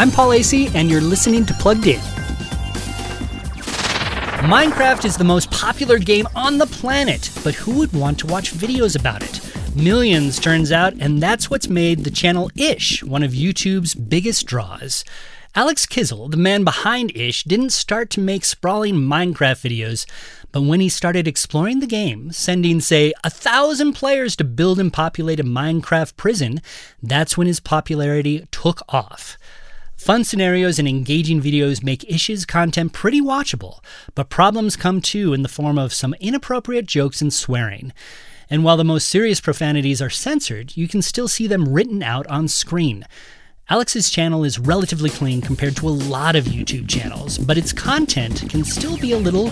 I'm 0.00 0.10
Paul 0.10 0.30
Asay, 0.30 0.74
and 0.74 0.88
you're 0.90 1.02
listening 1.02 1.44
to 1.44 1.52
Plugged 1.52 1.86
In. 1.86 2.00
Minecraft 4.48 5.04
is 5.04 5.18
the 5.18 5.24
most 5.24 5.50
popular 5.50 5.98
game 5.98 6.26
on 6.34 6.56
the 6.56 6.64
planet, 6.64 7.30
but 7.44 7.54
who 7.54 7.72
would 7.72 7.92
want 7.92 8.18
to 8.20 8.26
watch 8.26 8.54
videos 8.54 8.98
about 8.98 9.22
it? 9.22 9.76
Millions, 9.76 10.38
turns 10.38 10.72
out, 10.72 10.94
and 10.94 11.22
that's 11.22 11.50
what's 11.50 11.68
made 11.68 12.04
the 12.04 12.10
channel 12.10 12.50
Ish 12.56 13.04
one 13.04 13.22
of 13.22 13.32
YouTube's 13.32 13.94
biggest 13.94 14.46
draws. 14.46 15.04
Alex 15.54 15.84
Kizzle, 15.84 16.30
the 16.30 16.38
man 16.38 16.64
behind 16.64 17.14
Ish, 17.14 17.44
didn't 17.44 17.68
start 17.68 18.08
to 18.12 18.20
make 18.20 18.46
sprawling 18.46 18.94
Minecraft 18.94 19.60
videos, 19.68 20.06
but 20.50 20.62
when 20.62 20.80
he 20.80 20.88
started 20.88 21.28
exploring 21.28 21.80
the 21.80 21.86
game, 21.86 22.32
sending, 22.32 22.80
say, 22.80 23.12
a 23.22 23.28
thousand 23.28 23.92
players 23.92 24.34
to 24.36 24.44
build 24.44 24.80
and 24.80 24.94
populate 24.94 25.40
a 25.40 25.44
Minecraft 25.44 26.16
prison, 26.16 26.62
that's 27.02 27.36
when 27.36 27.46
his 27.46 27.60
popularity 27.60 28.46
took 28.50 28.80
off. 28.88 29.36
Fun 30.00 30.24
scenarios 30.24 30.78
and 30.78 30.88
engaging 30.88 31.42
videos 31.42 31.84
make 31.84 32.10
Ish's 32.10 32.46
content 32.46 32.94
pretty 32.94 33.20
watchable, 33.20 33.84
but 34.14 34.30
problems 34.30 34.74
come 34.74 35.02
too 35.02 35.34
in 35.34 35.42
the 35.42 35.48
form 35.48 35.78
of 35.78 35.92
some 35.92 36.14
inappropriate 36.20 36.86
jokes 36.86 37.20
and 37.20 37.30
swearing. 37.30 37.92
And 38.48 38.64
while 38.64 38.78
the 38.78 38.82
most 38.82 39.08
serious 39.08 39.42
profanities 39.42 40.00
are 40.00 40.08
censored, 40.08 40.74
you 40.74 40.88
can 40.88 41.02
still 41.02 41.28
see 41.28 41.46
them 41.46 41.68
written 41.68 42.02
out 42.02 42.26
on 42.28 42.48
screen. 42.48 43.06
Alex's 43.68 44.08
channel 44.08 44.42
is 44.42 44.58
relatively 44.58 45.10
clean 45.10 45.42
compared 45.42 45.76
to 45.76 45.86
a 45.86 45.90
lot 45.90 46.34
of 46.34 46.46
YouTube 46.46 46.88
channels, 46.88 47.36
but 47.36 47.58
its 47.58 47.74
content 47.74 48.48
can 48.48 48.64
still 48.64 48.96
be 48.96 49.12
a 49.12 49.18
little 49.18 49.48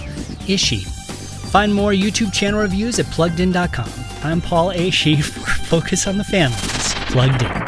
ishy. 0.49 0.81
Find 1.51 1.75
more 1.75 1.93
YouTube 1.93 2.33
channel 2.33 2.63
reviews 2.63 2.99
at 2.99 3.05
pluggedin.com. 3.05 3.93
I'm 4.25 4.41
Paul 4.41 4.71
Asay 4.71 5.23
for 5.23 5.41
Focus 5.67 6.07
on 6.07 6.17
the 6.17 6.25
Families. 6.25 6.95
Plugged 7.13 7.43
In. 7.43 7.68